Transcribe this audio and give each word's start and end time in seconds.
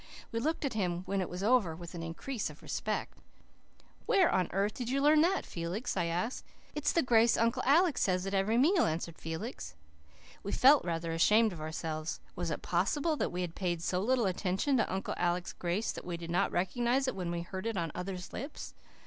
We 0.31 0.39
looked 0.39 0.65
at 0.65 0.73
him 0.73 1.03
when 1.03 1.21
it 1.21 1.29
was 1.29 1.43
over 1.43 1.75
with 1.75 1.93
an 1.93 2.01
increase 2.01 2.49
of 2.49 2.63
respect. 2.63 3.19
"Where 4.07 4.31
on 4.31 4.47
earth 4.51 4.73
did 4.73 4.89
you 4.89 4.99
learn 4.99 5.21
that, 5.21 5.45
Felix?" 5.45 5.95
I 5.95 6.05
asked. 6.05 6.43
"It's 6.73 6.91
the 6.91 7.03
grace 7.03 7.37
Uncle 7.37 7.61
Alec 7.67 7.99
says 7.99 8.25
at 8.25 8.33
every 8.33 8.57
meal," 8.57 8.87
answered 8.87 9.19
Felix. 9.19 9.75
We 10.41 10.53
felt 10.53 10.83
rather 10.83 11.11
ashamed 11.11 11.53
of 11.53 11.61
ourselves. 11.61 12.19
Was 12.35 12.49
it 12.49 12.63
possible 12.63 13.15
that 13.17 13.31
we 13.31 13.41
had 13.41 13.53
paid 13.53 13.83
so 13.83 13.99
little 13.99 14.25
attention 14.25 14.75
to 14.77 14.91
Uncle 14.91 15.13
Alec's 15.17 15.53
grace 15.53 15.91
that 15.91 16.03
we 16.03 16.17
did 16.17 16.31
not 16.31 16.51
recognize 16.51 17.07
it 17.07 17.15
when 17.15 17.29
we 17.29 17.41
heard 17.41 17.67
it 17.67 17.77
on 17.77 17.91
other 17.93 18.17
lips? 18.31 18.73